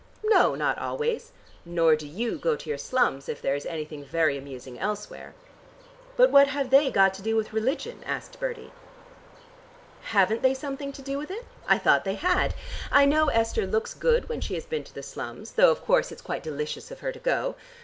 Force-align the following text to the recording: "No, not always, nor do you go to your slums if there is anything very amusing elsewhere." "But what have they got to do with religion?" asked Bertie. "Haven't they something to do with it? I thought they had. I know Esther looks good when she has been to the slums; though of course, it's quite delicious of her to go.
"No, 0.23 0.55
not 0.55 0.79
always, 0.79 1.31
nor 1.63 1.95
do 1.95 2.07
you 2.07 2.39
go 2.39 2.55
to 2.55 2.67
your 2.67 2.79
slums 2.79 3.29
if 3.29 3.39
there 3.39 3.53
is 3.55 3.67
anything 3.67 4.03
very 4.03 4.35
amusing 4.35 4.79
elsewhere." 4.79 5.35
"But 6.17 6.31
what 6.31 6.47
have 6.47 6.71
they 6.71 6.89
got 6.89 7.13
to 7.13 7.21
do 7.21 7.35
with 7.35 7.53
religion?" 7.53 8.01
asked 8.03 8.39
Bertie. 8.39 8.71
"Haven't 10.05 10.41
they 10.41 10.55
something 10.55 10.91
to 10.93 11.03
do 11.03 11.19
with 11.19 11.29
it? 11.29 11.45
I 11.67 11.77
thought 11.77 12.03
they 12.03 12.15
had. 12.15 12.55
I 12.91 13.05
know 13.05 13.27
Esther 13.29 13.67
looks 13.67 13.93
good 13.93 14.27
when 14.27 14.41
she 14.41 14.55
has 14.55 14.65
been 14.65 14.83
to 14.85 14.95
the 14.95 15.03
slums; 15.03 15.51
though 15.51 15.69
of 15.69 15.85
course, 15.85 16.11
it's 16.11 16.23
quite 16.23 16.41
delicious 16.41 16.89
of 16.89 17.01
her 17.01 17.11
to 17.11 17.19
go. 17.19 17.55